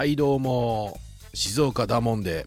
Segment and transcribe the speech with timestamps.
[0.00, 0.98] はいどうも
[1.34, 2.46] 静岡ダモンで、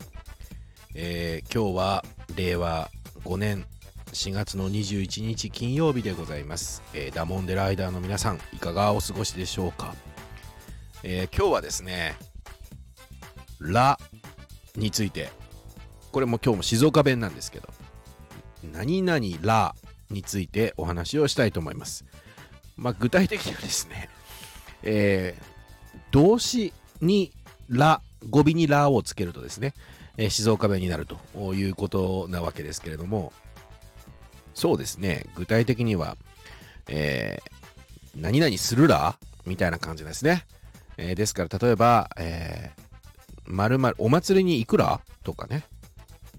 [0.95, 2.05] えー、今日は
[2.35, 2.89] 令和
[3.25, 3.67] 5年
[4.11, 9.93] 4月の21日金曜日でございます、えー、ダモンデライダーの皆さんいかがお過ごしでしょうか、
[11.03, 12.15] えー、今日はですね
[13.59, 13.99] ラ
[14.75, 15.29] について。
[16.11, 17.69] これも今日も静岡弁なんですけど
[18.63, 19.75] 何々ラ
[20.09, 22.03] についてお話をしたいと思います。
[22.77, 24.09] まあ具体的にはですね
[24.81, 27.31] えー、動詞に
[27.69, 29.73] ラ、語尾にラをつけるとですね、
[30.17, 33.33] えー、静岡弁になるということなわけですけれども、
[34.53, 36.17] そうですね、具体的には、
[36.87, 40.45] えー、何々するらみたいな感じですね。
[40.97, 42.81] えー、ですから、例えば、えー、
[43.45, 45.65] まるまる、お祭りに行くらとかね、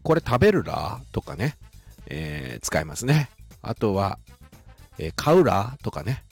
[0.03, 1.57] これ食べるらとかね、
[2.07, 3.31] え、使いますね。
[3.63, 4.19] あとは、
[4.99, 6.23] えー、買うらとかね、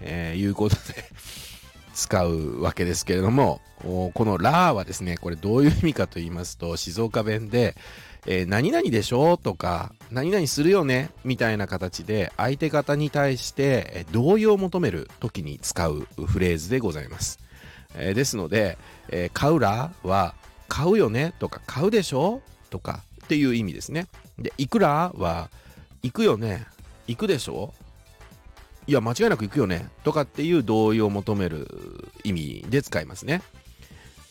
[0.00, 1.04] え、いうことで。
[1.94, 7.74] 使うわけですけれども、このラーはですね、これどういう意味かと言いますと、静岡弁で、
[8.26, 17.40] えー、何々でしょとか、何々するよねみたいな形で、相手方に対して同意を求める時に使うフレーズでございます。
[17.96, 20.34] えー、ですので、えー、買うらは、
[20.68, 22.40] 買うよねとか、買うでしょ
[22.70, 24.06] とかっていう意味ですね。
[24.38, 25.50] で、いくらは、
[26.02, 26.66] 行くよね
[27.06, 27.74] 行くでしょ
[28.86, 31.68] いや、間違いなく行くよねとかっていう同意を求める
[32.24, 33.42] 意味で使いますね。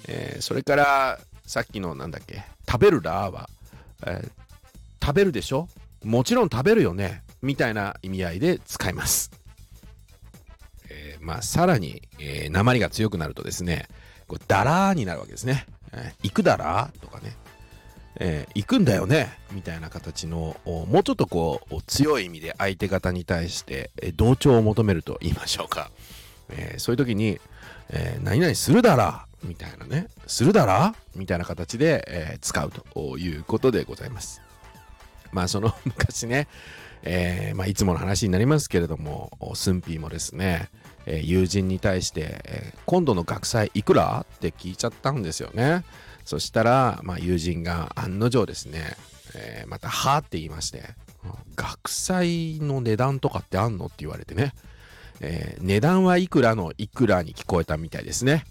[0.08, 3.50] えー、それから、さっきのなんだっけ、食べるらは、
[4.06, 5.68] えー、食べるでしょ？
[6.04, 9.32] もちろん食べるよねみたいな意味合いで使います。
[10.90, 13.88] えー、まあ、さらに、えー、鉛が強くなるとですね、
[14.28, 15.66] これダラーになるわけですね。
[15.94, 17.36] えー、行くだらとかね、
[18.18, 25.92] えー、行くんだよねみたいな形のもうちょっとこう強い意味で相手方に対して、え、同調を求めると言いましょうか、
[26.50, 27.40] えー、そういう時に、
[27.90, 34.42] え何々するだらみたいなねするだらみたいな形で、え使うということでございます。
[35.32, 36.48] まあその昔ね、
[37.04, 40.70] えまあ、いつもの話になりますけれどもスンピーもですね
[41.08, 45.84] え友人に対して、え今度の学祭いくらって聞いちゃったんですよね。
[46.26, 48.96] そしたら、まあ、友人が案の定ですね、
[49.36, 50.84] え、また、はって言いまして、
[51.56, 54.54] 学祭の値段とかってあんのって言われてね、
[55.20, 58.46] え、値段はいくらのいくらに聞こえたみたいですね。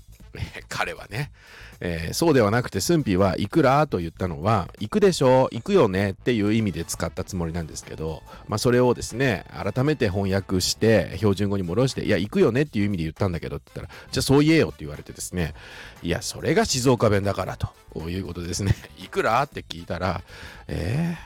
[0.68, 1.32] 彼はね、
[1.80, 15.54] えー、そうではなくて、スンピはいくらと言ったのは、行くでしょ行くよねっていう意味で使ったつもりなんですけど、まあ、それをですね、改めて翻訳して、標準語に戻して、いや、行くよねっていう意味で言ったんだけどって言ったら、じゃあそう言えよって言われてですね、
[16.02, 19.42] いや、それが静岡弁だからとこういうことですね、いくら？
[19.42, 20.22] って聞いたら、
[20.68, 21.16] え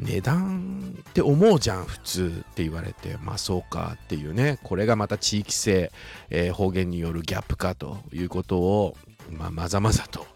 [0.00, 3.16] ー、値段って思うじゃん普通って言われて。
[3.20, 4.58] まあそうかっていうね。
[4.62, 5.90] これがまた地域性、
[6.30, 8.96] えー、方言によるギャップかということを、
[9.32, 10.26] まあ、まざまざと、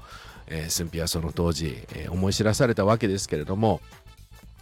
[0.48, 3.80] えー、駿府はその当時、えー、思い知らされたわけですけれども、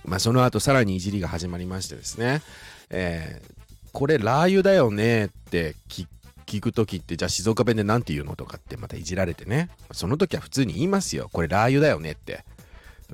[0.05, 2.43] まあ、その後さらにいじりが始まりましてですね、
[2.91, 9.71] えー、これラー油だよねって聞く時ってじゃあ静岡弁で何て言うのとかってまたいじられてね。
[9.93, 11.31] その時は普通に言いますよ。
[11.33, 12.45] これラー油だよねって。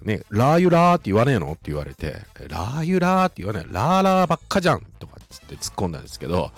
[0.03, 1.53] ね、ラー油ラーって言わねえの？
[1.53, 2.17] って言われて、
[2.49, 3.67] ラー油ラーって言わない。
[3.71, 6.51] ラーラーばっかじゃんとかっつって突っ込んだんですけど、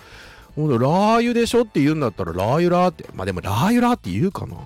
[0.57, 4.57] ラー油でしょって言うんだったらラー油ラーって、まあでもラー油ラーって言うかな。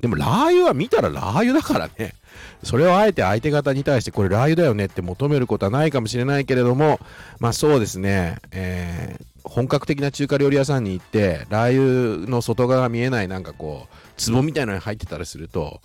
[0.00, 2.14] でもラー油は見たらラー油だからね。
[2.62, 6.98] それをあえて相手方に対してこれラー油だよねって求めることはないかもしれないけれども、
[7.40, 15.80] まあそうですね、えー、本格的な中華料理屋さんに行って、ラー油の外側が見えないなんかこう、壺みたいなのに入ってたりすると、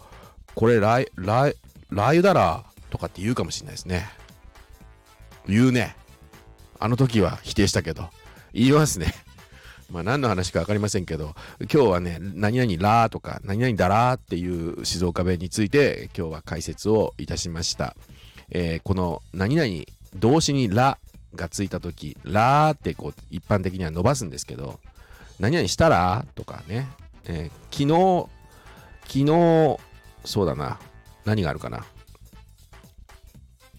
[0.55, 1.51] これラーラ
[1.89, 4.07] ラー油だらとかって言うかもしれないですね。
[5.47, 5.95] 言うね。
[6.79, 8.09] あの時は否定したけど、
[8.53, 9.13] 言いますね。
[9.89, 17.95] まあ何の話か分かりませんけど、今日はね、何々らとか、何々だらっていう静岡弁について今日は解説をいたしました。
[18.49, 19.69] えー、この何々
[20.15, 20.97] 動詞にら
[21.35, 24.79] がついた時、らってこう一般的には伸ばすんですけど、
[25.39, 26.87] 何々したらとかね、
[27.25, 28.29] えー、昨日、
[29.07, 29.77] 昨日、
[30.25, 30.79] そうだな、
[31.27, 31.85] 何があるかな？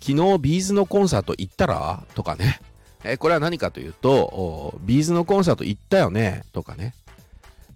[0.01, 2.05] 昨日ビーズのコンサート行ったら？
[2.15, 2.61] とかね。
[3.05, 6.45] えー、これは何かというと、ビーズのコンサート行ったよね？
[6.53, 6.95] とかね。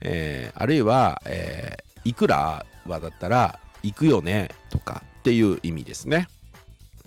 [0.01, 4.51] えー、あるいは、えー、いくらはだったら、行くよね？
[4.71, 6.29] とかっていう意味ですね。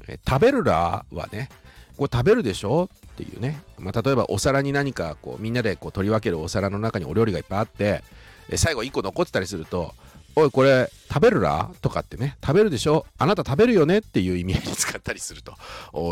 [0.07, 1.49] え食べるらはね、
[1.97, 2.89] これ食べるでしょ？
[2.93, 3.61] っていうね。
[3.79, 8.03] まあ、例えばお皿に何かこうみんなでこう取り分けるお皿の中にお料理がいっぱいあって、
[8.55, 9.93] 最後1個残ってたりすると、
[10.37, 11.69] おい、これ食べるら？
[11.81, 13.05] とかってね、食べるでしょ？
[13.17, 15.55] あなた食べるよねっていう意味合いに使ったりすると。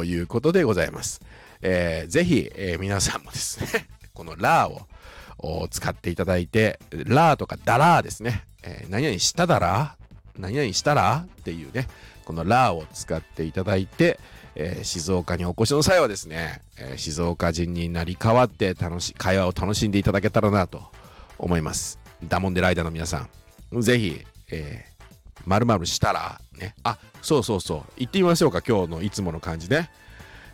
[0.05, 1.21] いうことでございます。
[1.61, 8.45] えー、ぜひ、えー、皆さんもですね、 このラーを使っていただいて、ラーとかダラーですね。
[8.63, 9.97] えー、何々しただら？
[10.37, 11.25] 何々したら？
[11.41, 11.87] っていうね、
[12.23, 14.19] このラーを使っていただいて、
[14.55, 20.83] えー、静岡にお越しの際はですね、えー、静岡人になり変わって楽し会話を楽しんでいただけたらなと
[21.37, 21.99] 思います。
[22.23, 23.29] ダモンデライダーの皆さん、
[23.81, 29.89] ぜひ、えー、まるしたら、ね、あ、そうそうそう、行ってみましょうか、今日のいつもの感じね。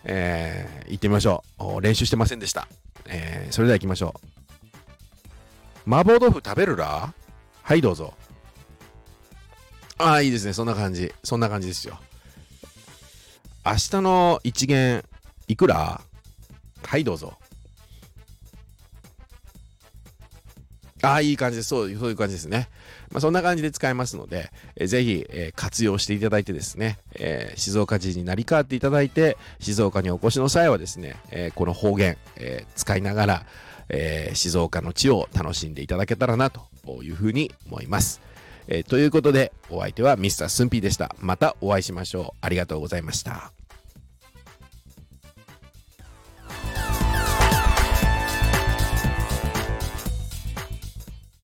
[0.06, 1.82] えー、行ってみましょう。
[1.82, 2.68] 練習してませんでした。
[3.06, 4.16] えー、それでは行きましょ
[5.86, 5.94] う。
[5.94, 7.14] 麻婆豆腐食べるら？
[7.64, 8.14] はい、どうぞ。
[9.98, 10.54] ああ、いいですね。
[10.54, 11.14] そんな感じ。
[11.24, 12.00] そんな感じですよ。
[13.66, 15.04] 明日の一元、
[15.48, 16.02] いくら？
[16.84, 17.34] はい、どうぞ。
[21.02, 21.70] ああ、いい感じです。
[21.70, 22.70] そう、そういう感じですね。
[23.12, 33.46] まあ、そんな感じで使えますので、えー、ぜひ、えー、活用していただいてですね、えー、静岡人になり変わっていただいて、静岡にお越しの際はですね、え、この方言、え、使いながら、
[33.90, 36.68] え、静岡の地を楽しんでいただけたらなと
[37.02, 38.22] いうふうに思います。
[38.68, 40.50] え、ということで、お相手は Mr.
[40.50, 41.16] スンピーでした。
[41.20, 42.38] またお会いしましょう。
[42.42, 43.52] ありがとうございました。